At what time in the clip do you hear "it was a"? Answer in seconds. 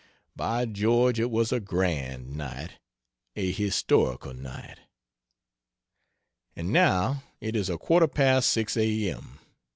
1.19-1.59